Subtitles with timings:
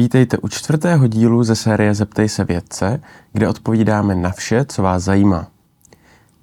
[0.00, 3.02] Vítejte u čtvrtého dílu ze série Zeptej se vědce,
[3.32, 5.46] kde odpovídáme na vše, co vás zajímá.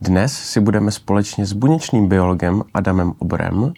[0.01, 3.74] Dnes si budeme společně s buněčným biologem Adamem Obrem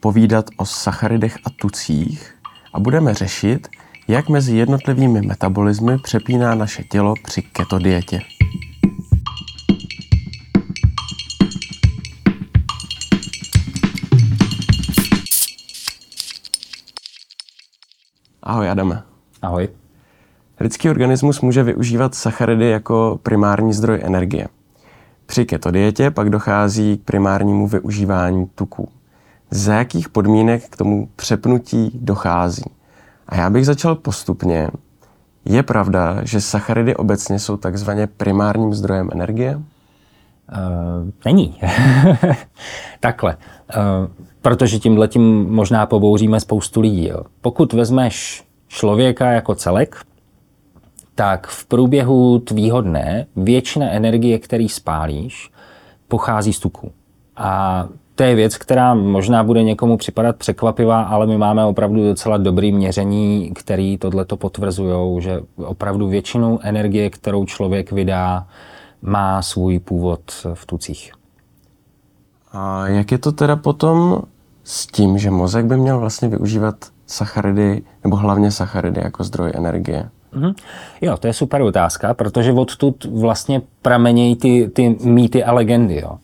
[0.00, 2.34] povídat o sacharidech a tucích
[2.72, 3.68] a budeme řešit,
[4.08, 8.20] jak mezi jednotlivými metabolismy přepíná naše tělo při keto dietě.
[18.42, 19.15] Ahoj Adame.
[19.42, 19.68] Ahoj.
[20.60, 24.48] Lidský organismus může využívat sacharidy jako primární zdroj energie.
[25.26, 28.88] Při keto dietě pak dochází k primárnímu využívání tuků.
[29.50, 32.64] Za jakých podmínek k tomu přepnutí dochází?
[33.28, 34.68] A já bych začal postupně.
[35.44, 39.56] Je pravda, že sacharidy obecně jsou takzvaně primárním zdrojem energie?
[39.56, 39.62] Uh,
[41.24, 41.60] není.
[43.00, 43.36] Takhle.
[43.36, 44.10] Uh,
[44.42, 47.08] protože tímhle tím možná pobouříme spoustu lidí.
[47.08, 47.22] Jo.
[47.40, 49.96] Pokud vezmeš člověka jako celek,
[51.14, 55.50] tak v průběhu tvýho dne většina energie, který spálíš,
[56.08, 56.92] pochází z tuku.
[57.36, 62.36] A to je věc, která možná bude někomu připadat překvapivá, ale my máme opravdu docela
[62.36, 68.46] dobrý měření, který tohle to potvrzují, že opravdu většinu energie, kterou člověk vydá,
[69.02, 70.20] má svůj původ
[70.54, 71.12] v tucích.
[72.52, 74.22] A jak je to teda potom
[74.64, 76.74] s tím, že mozek by měl vlastně využívat
[77.06, 80.08] sacharidy, nebo hlavně sacharidy jako zdroj energie?
[80.36, 80.54] Mm-hmm.
[81.00, 86.00] Jo, to je super otázka, protože odtud vlastně pramenějí ty, ty mýty a legendy.
[86.00, 86.12] Jo.
[86.12, 86.18] E,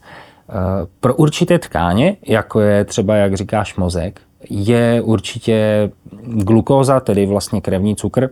[1.01, 5.91] pro určité tkáně, jako je třeba, jak říkáš, mozek, je určitě
[6.25, 8.31] glukóza, tedy vlastně krevní cukr,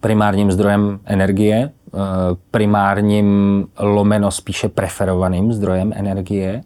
[0.00, 1.70] primárním zdrojem energie, e,
[2.50, 6.50] primárním lomeno spíše preferovaným zdrojem energie.
[6.52, 6.62] E,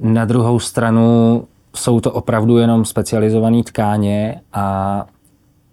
[0.00, 1.44] na druhou stranu
[1.76, 5.06] jsou to opravdu jenom specializované tkáně a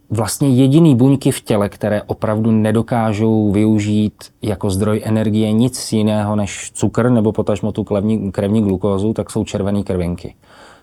[0.09, 6.71] vlastně jediný buňky v těle, které opravdu nedokážou využít jako zdroj energie nic jiného než
[6.73, 10.35] cukr nebo potažmo tu krevní, krevní glukózu, tak jsou červené krvinky.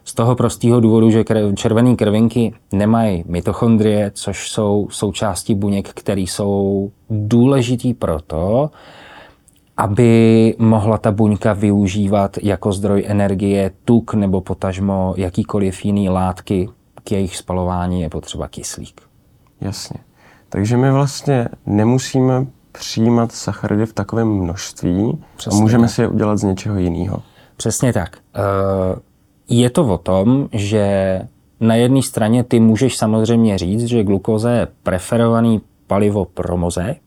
[0.04, 6.90] Z toho prostého důvodu, že červené krvinky nemají mitochondrie, což jsou součástí buněk, které jsou
[7.10, 8.70] důležitý proto,
[9.76, 16.68] aby mohla ta buňka využívat jako zdroj energie tuk nebo potažmo jakýkoliv jiný látky,
[17.04, 19.00] k jejich spalování je potřeba kyslík.
[19.60, 20.00] Jasně.
[20.48, 25.90] Takže my vlastně nemusíme přijímat sacharidy v takovém množství Přesně a můžeme tak.
[25.90, 27.22] si je udělat z něčeho jiného.
[27.56, 28.18] Přesně tak.
[28.34, 28.40] Eh,
[29.48, 31.20] je to o tom, že
[31.60, 37.05] na jedné straně ty můžeš samozřejmě říct, že glukóza je preferovaný palivo pro mozek,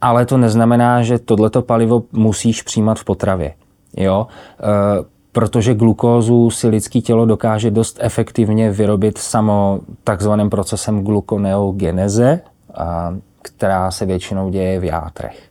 [0.00, 3.54] ale to neznamená, že tohleto palivo musíš přijímat v potravě.
[3.96, 4.26] Jo?
[4.60, 12.40] E, protože glukózu si lidské tělo dokáže dost efektivně vyrobit samo takzvaným procesem glukoneogeneze,
[12.74, 15.42] a, která se většinou děje v játrech.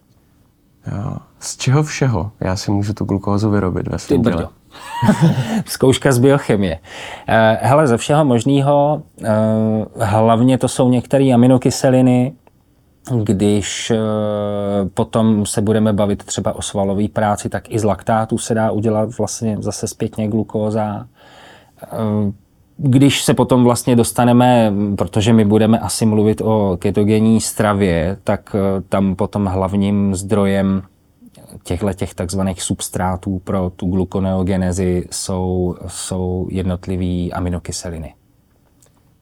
[0.92, 1.18] Jo.
[1.40, 4.48] Z čeho všeho já si můžu tu glukózu vyrobit ve svém těle?
[5.66, 6.80] Zkouška z biochemie.
[7.28, 12.34] E, hele, ze všeho možného, e, hlavně to jsou některé aminokyseliny,
[13.24, 13.98] když eh,
[14.94, 19.18] potom se budeme bavit třeba o svalové práci, tak i z laktátu se dá udělat
[19.18, 21.08] vlastně zase zpětně glukóza.
[21.84, 21.88] Eh,
[22.78, 28.82] když se potom vlastně dostaneme, protože my budeme asi mluvit o ketogenní stravě, tak eh,
[28.90, 30.84] tam potom hlavním zdrojem
[31.64, 38.14] těchto těch takzvaných substrátů pro tu glukoneogenezi jsou, jsou jednotlivé aminokyseliny.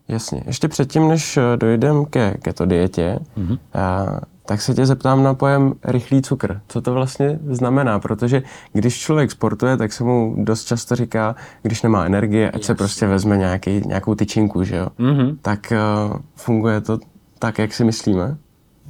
[0.08, 0.44] Jasně.
[0.46, 3.60] Ještě předtím, než eh, dojdeme ke keto dietě, mm-hmm.
[3.74, 4.06] a,
[4.46, 6.62] tak se tě zeptám na pojem rychlý cukr.
[6.68, 8.00] Co to vlastně znamená?
[8.00, 12.66] Protože když člověk sportuje, tak se mu dost často říká, když nemá energie, ať Jasně.
[12.66, 14.88] se prostě vezme nějaký, nějakou tyčinku, že jo?
[15.00, 15.38] Mm-hmm.
[15.42, 15.74] Tak
[16.12, 17.00] uh, funguje to
[17.40, 18.38] tak, jak si myslíme?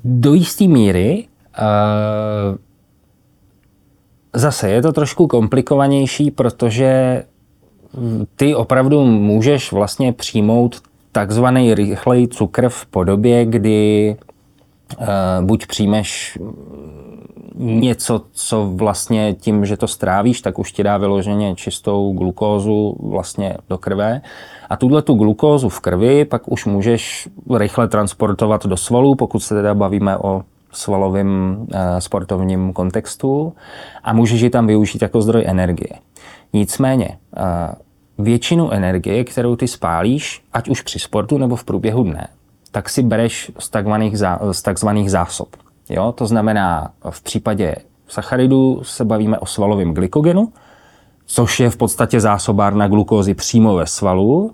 [0.04, 1.28] Do jisté míry
[1.60, 2.58] uh,
[4.34, 7.24] zase je to trošku komplikovanější, protože
[8.36, 10.82] ty opravdu můžeš vlastně přijmout
[11.18, 14.16] takzvaný rychlej cukr v podobě, kdy
[15.00, 15.06] uh,
[15.42, 16.38] buď přijmeš
[17.56, 23.58] něco, co vlastně tím, že to strávíš, tak už ti dá vyloženě čistou glukózu vlastně
[23.69, 24.22] do krve.
[24.69, 29.56] A tuhle tu glukózu v krvi pak už můžeš rychle transportovat do svalů, pokud se
[29.56, 30.42] teda bavíme o
[30.72, 33.54] svalovém uh, sportovním kontextu
[34.04, 35.94] a můžeš ji tam využít jako zdroj energie.
[36.54, 37.87] Nicméně, uh,
[38.18, 42.28] většinu energie, kterou ty spálíš, ať už při sportu nebo v průběhu dne,
[42.72, 45.56] tak si bereš z takzvaných, zá, z takzvaných zásob.
[45.90, 46.12] Jo?
[46.12, 47.75] To znamená, v případě
[48.08, 50.54] sacharidů se bavíme o svalovém glykogenu,
[51.25, 54.52] což je v podstatě zásobárna glukózy přímo ve svalu.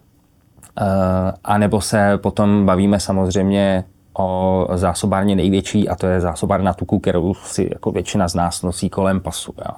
[1.43, 3.83] A nebo se potom bavíme samozřejmě
[4.17, 8.89] o zásobárně největší a to je zásobárna tuku, kterou si jako většina z nás nosí
[8.89, 9.53] kolem pasu.
[9.57, 9.75] Jo.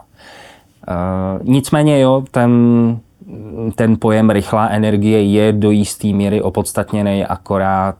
[1.43, 2.51] Nicméně jo, ten,
[3.75, 7.97] ten pojem rychlá energie je do jisté míry opodstatněný, akorát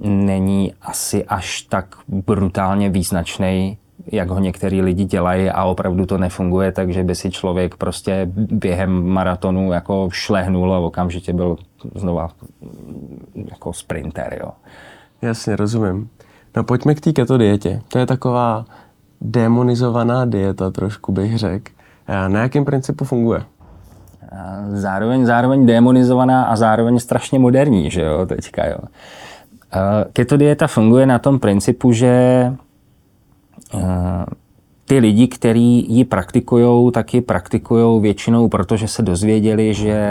[0.00, 3.78] není asi až tak brutálně význačný
[4.12, 9.08] jak ho některý lidi dělají a opravdu to nefunguje, takže by si člověk prostě během
[9.08, 11.56] maratonu jako šlehnul a okamžitě byl
[11.94, 12.28] znova
[13.34, 14.38] jako sprinter.
[14.40, 14.50] Jo.
[15.22, 16.08] Jasně, rozumím.
[16.56, 17.82] No pojďme k té keto dietě.
[17.88, 18.64] To je taková
[19.20, 21.72] demonizovaná dieta, trošku bych řekl.
[22.28, 23.44] Na jakém principu funguje?
[24.72, 28.78] Zároveň, zároveň demonizovaná a zároveň strašně moderní, že jo, teďka, jo.
[30.12, 32.52] Keto dieta funguje na tom principu, že
[33.74, 34.24] Eh,
[34.84, 40.02] ty lidi, kteří ji praktikují, tak ji praktikují většinou, protože se dozvěděli, že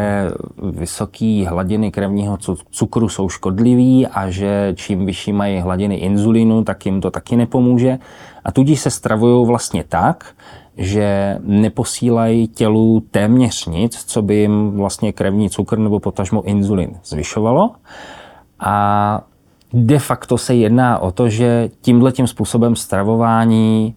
[0.71, 2.37] vysoké hladiny krevního
[2.71, 7.99] cukru jsou škodlivý a že čím vyšší mají hladiny inzulinu, tak jim to taky nepomůže.
[8.45, 10.25] A tudíž se stravují vlastně tak,
[10.79, 17.71] že neposílají tělu téměř nic, co by jim vlastně krevní cukr nebo potažmo inzulin zvyšovalo.
[18.59, 19.21] A
[19.73, 23.95] de facto se jedná o to, že tímhle tím způsobem stravování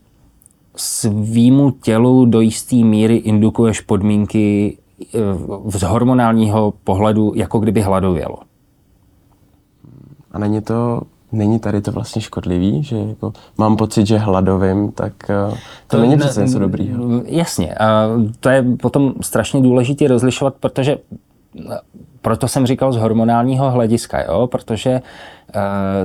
[0.76, 5.18] svýmu tělu do jisté míry indukuješ podmínky eh,
[5.66, 8.38] z hormonálního pohledu, jako kdyby hladovělo.
[10.30, 11.02] A není to,
[11.32, 15.50] není tady to vlastně škodlivý, že jako mám pocit, že hladovým, tak eh,
[15.86, 17.22] to, to není přece něco dobrýho.
[17.24, 18.08] Jasně, a
[18.40, 20.98] to je potom strašně důležité rozlišovat, protože
[22.22, 24.46] proto jsem říkal z hormonálního hlediska, jo?
[24.46, 25.60] protože eh,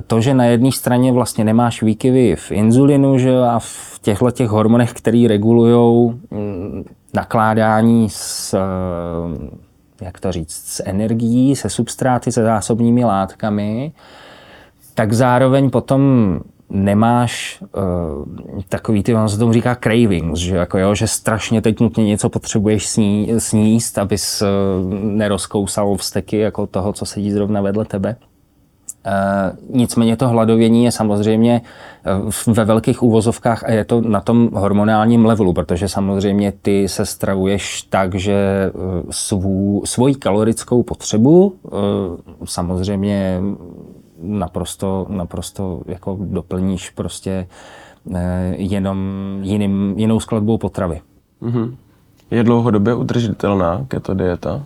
[0.07, 3.37] to, že na jedné straně vlastně nemáš výkyvy v inzulinu že?
[3.37, 6.83] a v těchto těch hormonech, které regulují mm,
[7.13, 13.91] nakládání s, eh, jak to říct, s energií, se substráty, se zásobními látkami,
[14.97, 16.01] tak zároveň potom
[16.69, 21.79] nemáš uh, takový, ty, on se tomu říká cravings, že, jako jo, že strašně teď
[21.79, 24.47] nutně něco potřebuješ sní, sníst, abys uh,
[24.93, 28.15] nerozkousal vsteky jako toho, co sedí zrovna vedle tebe.
[29.05, 31.61] Uh, nicméně to hladovění je samozřejmě
[32.47, 37.05] uh, ve velkých úvozovkách a je to na tom hormonálním levelu, protože samozřejmě ty se
[37.05, 41.55] stravuješ tak, že uh, svou, svoji kalorickou potřebu
[42.45, 43.41] samozřejmě
[44.21, 47.47] naprosto, naprosto jako doplníš prostě
[48.15, 48.97] eh, jenom
[49.41, 51.01] jiným, jinou skladbou potravy.
[51.41, 51.75] Mm-hmm.
[52.31, 54.63] Je dlouhodobě udržitelná keto dieta?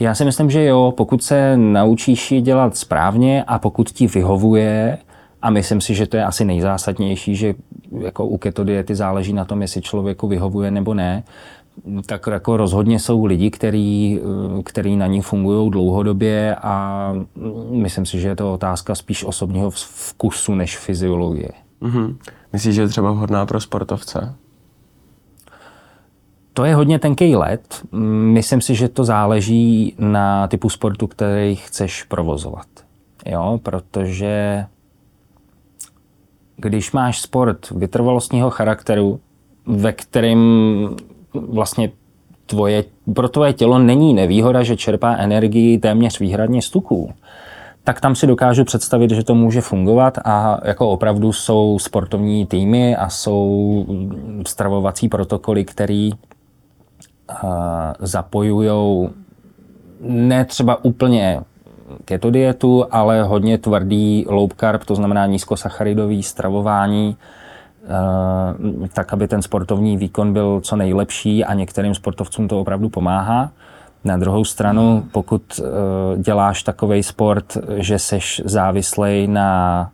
[0.00, 4.98] Já si myslím, že jo, pokud se naučíš ji dělat správně a pokud ti vyhovuje,
[5.42, 7.54] a myslím si, že to je asi nejzásadnější, že
[8.00, 11.22] jako u keto diety záleží na tom, jestli člověku vyhovuje nebo ne,
[12.06, 14.20] tak jako rozhodně jsou lidi, který,
[14.64, 17.12] který na ní fungují dlouhodobě a
[17.70, 21.50] myslím si, že je to otázka spíš osobního vkusu než fyziologie.
[21.82, 22.16] Mm-hmm.
[22.52, 24.34] Myslíš, že je třeba vhodná pro sportovce?
[26.52, 27.82] To je hodně tenký let.
[28.32, 32.66] Myslím si, že to záleží na typu sportu, který chceš provozovat.
[33.26, 34.64] Jo, protože
[36.56, 39.20] když máš sport vytrvalostního charakteru,
[39.66, 40.40] ve kterém
[41.48, 41.90] vlastně
[42.46, 42.84] tvoje,
[43.14, 47.12] pro tvoje tělo není nevýhoda, že čerpá energii téměř výhradně z tuků,
[47.84, 52.96] tak tam si dokážu představit, že to může fungovat a jako opravdu jsou sportovní týmy
[52.96, 53.86] a jsou
[54.46, 56.10] stravovací protokoly, který
[57.98, 59.08] zapojují
[60.00, 61.40] ne třeba úplně
[62.04, 67.45] keto dietu, ale hodně tvrdý low carb, to znamená nízkosacharidový stravování, Eh,
[68.92, 73.50] tak aby ten sportovní výkon byl co nejlepší a některým sportovcům to opravdu pomáhá.
[74.04, 75.62] Na druhou stranu, pokud eh,
[76.22, 79.90] děláš takový sport, že seš závislej na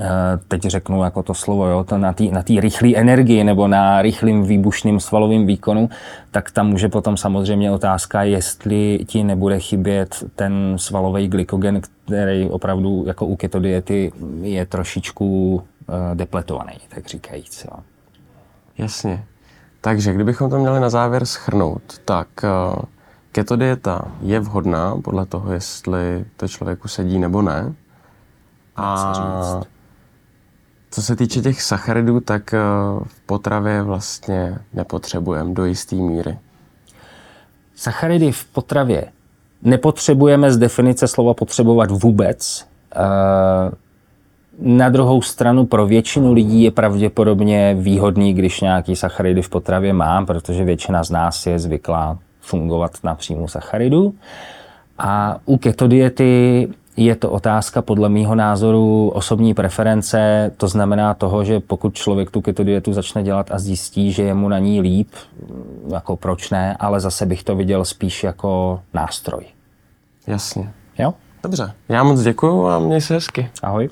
[0.00, 0.04] eh,
[0.48, 4.44] teď řeknu jako to slovo, jo, to na té na rychlé energii nebo na rychlým
[4.44, 5.88] výbušným svalovým výkonu,
[6.30, 13.04] tak tam může potom samozřejmě otázka, jestli ti nebude chybět ten svalový glykogen, který opravdu
[13.06, 15.73] jako u keto diety je trošičku Eh,
[16.14, 17.66] depletovaný, tak říkajíc.
[17.70, 17.78] Jo.
[18.78, 19.24] Jasně.
[19.80, 22.82] Takže kdybychom to měli na závěr schrnout, tak uh,
[23.32, 27.74] keto dieta je vhodná podle toho, jestli to člověku sedí nebo ne.
[28.76, 29.60] A
[30.90, 36.38] co se týče těch sacharidů, tak uh, v potravě vlastně nepotřebujeme do jisté míry.
[37.74, 39.12] Sacharidy v potravě
[39.62, 42.66] nepotřebujeme z definice slova potřebovat vůbec.
[44.58, 50.26] Na druhou stranu pro většinu lidí je pravděpodobně výhodný, když nějaký sacharidy v potravě mám,
[50.26, 54.14] protože většina z nás je zvyklá fungovat na příjmu sacharidů.
[54.98, 61.44] A u keto diety je to otázka podle mýho názoru osobní preference, to znamená toho,
[61.44, 64.80] že pokud člověk tu keto dietu začne dělat a zjistí, že je mu na ní
[64.80, 65.08] líp,
[65.92, 69.44] jako proč ne, ale zase bych to viděl spíš jako nástroj.
[70.26, 70.72] Jasně.
[70.98, 71.14] Jo?
[71.42, 71.72] Dobře.
[71.88, 73.50] Já moc děkuju a měj se hezky.
[73.62, 73.90] Ahoj.